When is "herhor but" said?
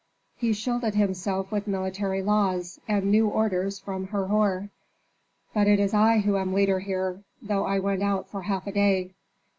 4.07-5.67